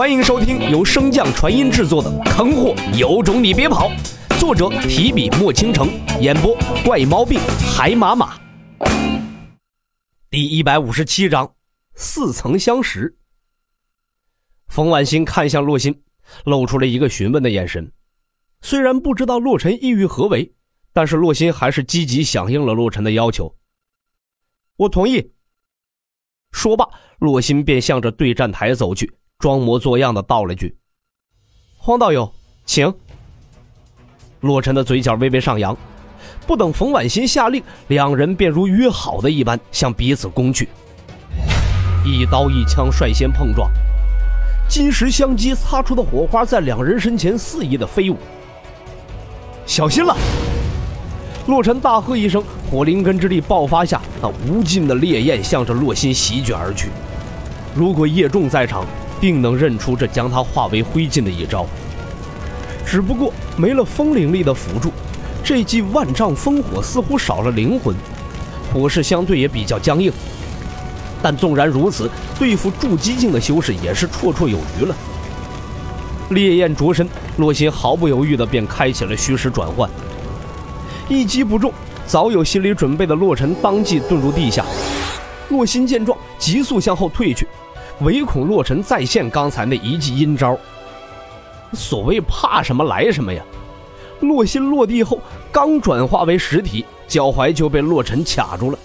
[0.00, 3.90] 欢迎收听由升降传音制作的《坑货有种你别跑》，
[4.40, 5.90] 作者提笔墨倾城，
[6.22, 7.38] 演播怪毛病
[7.76, 8.40] 海马马。
[10.30, 11.54] 第一百五十七章，
[11.96, 13.14] 似曾相识。
[14.68, 16.02] 冯婉欣看向洛心，
[16.46, 17.92] 露出了一个询问的眼神。
[18.62, 20.50] 虽然不知道洛尘意欲何为，
[20.94, 23.54] 但是洛心还是积极响应了洛尘的要求。
[24.76, 25.30] 我同意。
[26.52, 26.88] 说罢，
[27.18, 29.12] 洛心便向着对战台走去。
[29.40, 30.76] 装模作样的道了句
[31.78, 32.30] ：“黄道友，
[32.66, 32.92] 请。”
[34.40, 35.74] 洛尘的嘴角微微上扬，
[36.46, 40.68] 不等冯婉欣下令，两人便如约好的一般向彼此攻去。
[42.04, 43.70] 一刀一枪率先碰撞，
[44.68, 48.18] 金石相击擦出的火花在两人身前肆意的飞舞。
[49.64, 50.14] 小心了！
[51.46, 56.90] 洛尘大喝一声，火灵根之力爆发下，那无尽的烈焰向着洛心席卷而去。
[57.74, 58.84] 如果叶仲在场，
[59.20, 61.66] 定能认出这将他化为灰烬的一招。
[62.86, 64.90] 只不过没了风灵力的辅助，
[65.44, 67.94] 这记万丈烽火似乎少了灵魂，
[68.72, 70.12] 火势相对也比较僵硬。
[71.22, 74.96] 但纵然如此，对付筑基境的修士也是绰绰有余了。
[76.30, 79.90] 烈焰灼身，洛心毫不犹豫地便开启了虚实转换，
[81.08, 81.72] 一击不中，
[82.06, 84.64] 早有心理准备的洛尘当即遁入地下。
[85.50, 87.46] 洛心见状，急速向后退去。
[88.00, 90.56] 唯恐洛尘再现刚才那一记阴招。
[91.72, 93.42] 所谓怕什么来什么呀！
[94.20, 95.18] 洛心落地后，
[95.50, 98.78] 刚转化为实体，脚踝就被洛尘卡住了。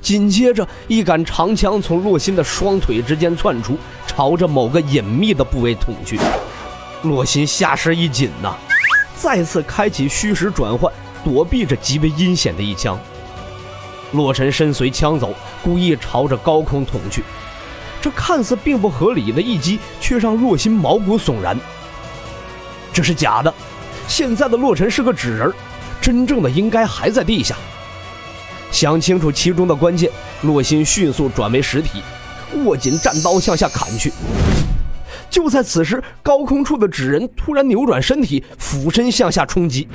[0.00, 3.76] 紧接着，一杆长枪从洛心的双腿之间窜出，
[4.06, 6.18] 朝着某个隐秘的部位捅去。
[7.02, 8.54] 洛心下身一紧呐，
[9.16, 10.92] 再次开启虚实转换，
[11.24, 12.98] 躲避着极为阴险的一枪。
[14.12, 17.22] 洛尘身随枪走，故意朝着高空捅去。
[18.08, 21.54] 这看似并不合理的一击，却让洛心毛骨悚然。
[22.90, 23.52] 这是假的，
[24.06, 25.52] 现在的洛尘是个纸人，
[26.00, 27.54] 真正的应该还在地下。
[28.70, 30.10] 想清楚其中的关键，
[30.40, 32.02] 洛心迅速转为实体，
[32.64, 34.10] 握紧战刀向下砍去。
[35.28, 39.86] 就在此时，高空处的纸人突然扭转身体，俯身向下冲击。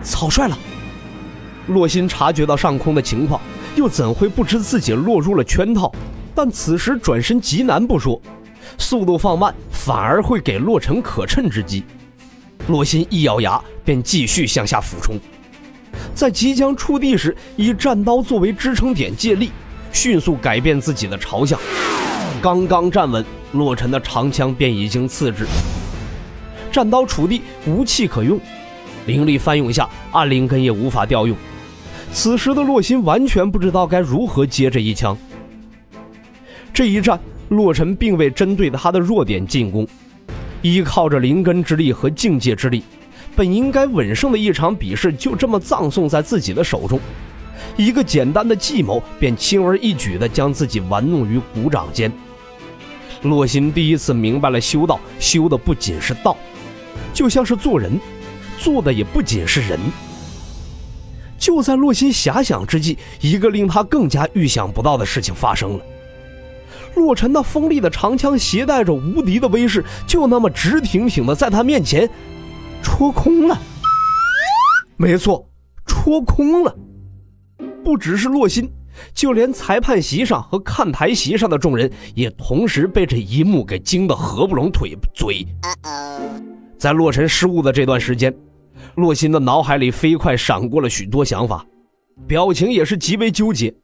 [0.00, 0.56] 草率了，
[1.66, 3.40] 洛心察觉到上空的情况，
[3.74, 5.92] 又怎会不知自己落入了圈套？
[6.34, 8.20] 但此时转身极难不说，
[8.76, 11.84] 速度放慢反而会给洛尘可趁之机。
[12.66, 15.20] 洛心一咬牙，便继续向下俯冲，
[16.14, 19.50] 在即将触地时，以战刀作为支撑点借力，
[19.92, 21.60] 迅速改变自己的朝向。
[22.40, 25.46] 刚刚站稳，洛尘的长枪便已经刺至。
[26.72, 28.40] 战刀触地无气可用，
[29.06, 31.36] 灵力翻涌下，暗灵根也无法调用。
[32.12, 35.16] 此时的洛心完全不知道该如何接这一枪。
[36.74, 37.20] 这一战，
[37.50, 39.86] 洛尘并未针对他的弱点进攻，
[40.60, 42.82] 依靠着灵根之力和境界之力，
[43.36, 46.98] 本应该稳胜的一场比试就这么葬送在自己的手中。
[47.76, 52.10] 一个简单的计谋，便轻而易举地将自己玩弄于股掌间。
[53.22, 56.36] 洛心第一次明白了，修道修的不仅是道，
[57.12, 58.00] 就像是做人，
[58.58, 59.78] 做的也不仅是人。
[61.38, 65.84] 就在洛心遐想之际，一个令他更加预想不到的事情发生了。
[66.96, 72.08] 洛尘那锋利的长枪携带着无敌的威势，就那么直挺挺的在他面前
[72.82, 73.58] 戳空了。
[74.96, 75.48] 没错，
[75.86, 76.76] 戳空了。
[77.82, 78.70] 不只是洛心，
[79.12, 85.46] 就连裁判席上和看台席上的众人也同时被这一幕给惊得合不拢腿嘴。
[86.78, 88.34] 在洛尘失误的这段时间，
[88.94, 91.64] 洛心的脑海里飞快闪过了许多想法。
[92.26, 93.74] 表情也是极为纠结，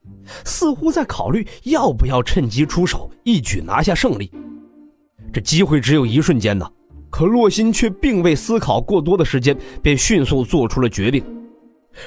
[0.45, 4.31] 似乎在考虑要不要趁机出手，一举拿下胜利。
[5.33, 6.69] 这机会只有一瞬间呢，
[7.09, 11.25] 可洛心却并未思考过多的时间，便迅速做出了决定，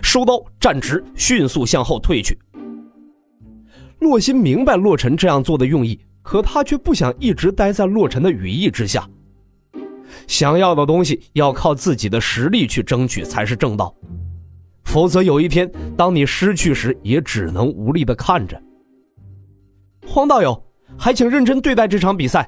[0.02, 2.38] 收刀站直，迅速向后退去。
[4.00, 9.08] 洛心明白洛尘这样做的用意，可他却不想一直待在洛尘的羽翼之下。
[10.28, 13.96] 想要的东西要靠自己的实力去争取才是正道。
[14.94, 15.68] 否则有一天，
[15.98, 18.62] 当你失去时，也只能无力的看着。
[20.06, 20.64] 黄道友，
[20.96, 22.48] 还请认真对待这场比赛。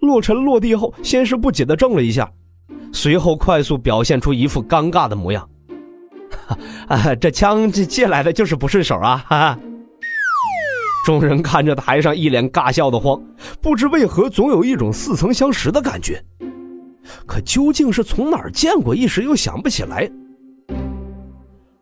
[0.00, 2.28] 洛尘落地后，先是不解的怔了一下，
[2.92, 5.48] 随后快速表现出一副尴尬的模样。
[6.88, 9.24] 啊，这枪这借来的就是不顺手啊！
[9.28, 9.58] 哈哈。
[11.06, 13.22] 众人看着台上一脸尬笑的慌，
[13.60, 16.20] 不知为何总有一种似曾相识的感觉，
[17.26, 20.10] 可究竟是从哪儿见过，一时又想不起来。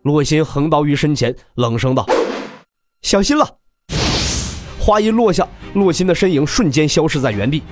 [0.03, 2.05] 洛心横刀于身前，冷声道
[3.03, 3.49] ：“小心了！”
[4.81, 7.63] 话一落下，洛心的身影瞬间消失在原地，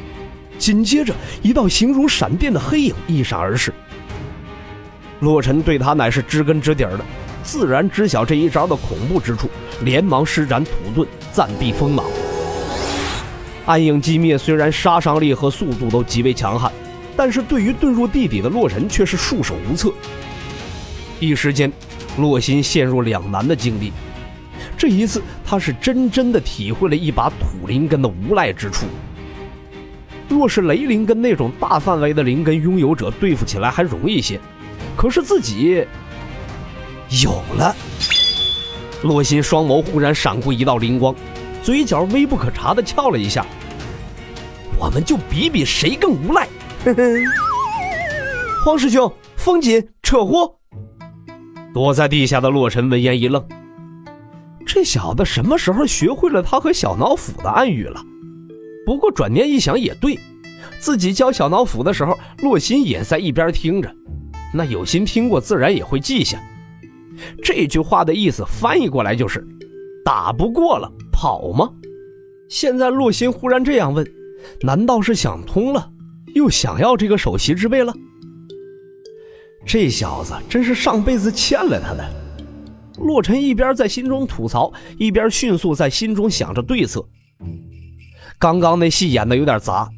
[0.56, 1.12] 紧接着
[1.43, 3.75] 一道形如闪电的黑影一闪而逝。
[5.19, 7.00] 洛尘对他乃是知根知底的，
[7.43, 9.50] 自然知晓这一招的恐怖之处，
[9.82, 12.06] 连忙施展土遁，暂避锋芒。
[13.67, 16.71] 暗影击灭虽然杀伤力和速度都极为强悍，
[17.17, 19.93] 但是对于遁入地底的洛尘却是束手无策。
[21.19, 21.71] 一时间，
[22.19, 23.93] 洛心陷入两难的境地。
[24.77, 28.87] 这一次，他是真真的体会了一把土灵根的无赖之处。
[30.29, 34.41] 若是雷灵根那种大范围的灵根拥有者，对付起来还容易些。
[34.97, 35.85] 可是自己
[37.23, 37.75] 有了，
[39.03, 41.15] 洛心双眸忽然闪过一道灵光，
[41.63, 43.45] 嘴角微不可察的翘了一下。
[44.79, 46.49] 我们就比比谁更无赖。
[48.65, 50.60] 黄师兄，风紧，扯呼！
[51.72, 53.44] 躲在地下的洛尘闻言一愣，
[54.67, 58.02] 这小子什么时候学会了他和小脑斧的暗语了？
[58.84, 60.19] 不过转念一想也对，
[60.81, 63.94] 自己教小脑斧的时候，洛心也在一边听着。
[64.52, 66.40] 那有心听过，自然也会记下。
[67.40, 69.46] 这句话的意思翻译过来就是：
[70.05, 71.70] 打不过了，跑吗？
[72.49, 74.05] 现在洛心忽然这样问，
[74.62, 75.93] 难道是想通了，
[76.34, 77.94] 又想要这个首席之位了？
[79.72, 82.05] 这小子真是上辈子欠了他的。
[82.99, 87.06] 洛尘一边在心中吐槽，一边迅速在心中想着对策。
[88.37, 89.88] 刚刚那戏演的有点杂，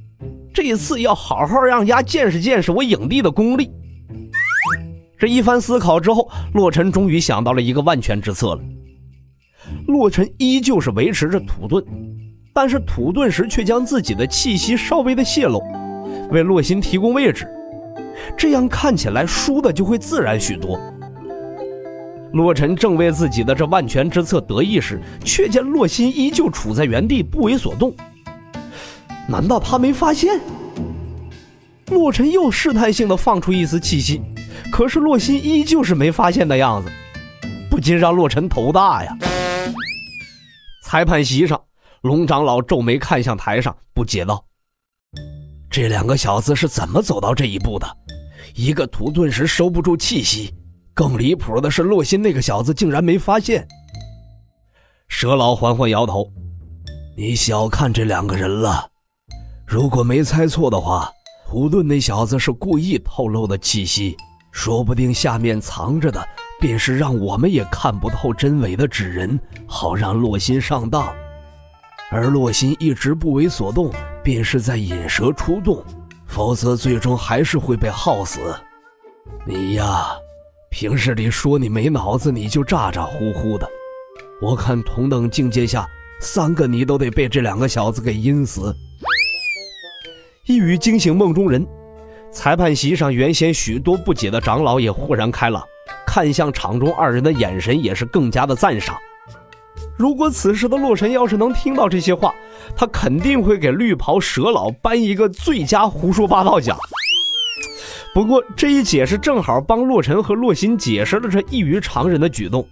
[0.52, 3.70] 这一次要好好让丫见识见识我影帝的功力。
[5.18, 8.60] 这一番思考之后，洛尘终于想到了一个万全之策了。
[9.86, 11.82] 洛尘依旧是维持着土遁，
[12.52, 15.62] 但是土遁时却将自己的气息稍微的泄露，
[16.30, 17.48] 为洛心提供位置，
[18.36, 20.78] 这样看起来输的就会自然许多。
[22.32, 27.94] 洛尘正为自己的这万全之策得意时，却见洛心依旧处在原地不为所动。
[29.28, 30.40] 难道他没发现？
[31.88, 34.22] 洛尘又试探性的放出一丝气息。
[34.70, 36.90] 可是洛心依旧是没发现的样子，
[37.70, 39.14] 不禁让洛尘头大呀。
[40.82, 41.60] 裁判席上，
[42.00, 44.46] 龙长老皱眉看向台上，不解道
[45.68, 47.86] ：“这两个小子是怎么走到这一步的？
[48.54, 50.54] 一个土遁时收不住气息，
[50.94, 53.66] 更离谱的是，洛心那个小子竟然没发现。”
[55.08, 56.30] 蛇老缓缓摇头
[57.16, 58.88] ：“你小看这两个人了。
[59.66, 61.10] 如果没猜错的话，
[61.48, 64.16] 土遁那小子是故意透露的气息。”
[64.52, 66.22] 说不定下面藏着的
[66.60, 71.10] 便是让我们也看不透真伪的纸人，好让洛心上当。
[72.10, 73.90] 而洛心一直不为所动，
[74.22, 75.82] 便是在引蛇出洞，
[76.32, 78.40] 否则最终还是会被耗死。
[79.44, 80.06] 你呀，
[80.70, 83.68] 平日里说你没脑子，你就咋咋呼呼的。
[84.40, 85.86] 我看同等境界下，
[86.22, 88.74] 三个你都得被这两个小子给阴死。
[90.46, 91.66] 一语惊醒梦中人。
[92.32, 95.62] 裁判席上，原先许多不解的长老也豁然开朗，
[96.06, 98.96] 看向场中二人的眼神也是更加的赞赏。
[100.02, 102.34] 如果此时的洛尘要是能听到这些话，
[102.74, 106.76] 他肯定会给绿袍蛇老颁一个最佳胡说八道奖。
[108.12, 112.66] 不过这一解释正好帮洛尘和洛心解释了这异于常人的举动。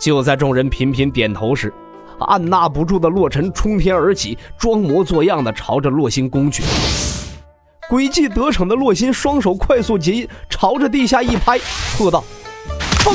[0.00, 1.72] 就在众人频频点头时，
[2.18, 6.64] 按捺不住的洛尘冲天而起，装模作样的朝着洛心攻去。
[7.88, 11.56] 诡计得逞的洛心双手快速结印，朝着地下一拍，
[11.96, 12.24] 喝道
[12.98, 13.14] ：“砰！”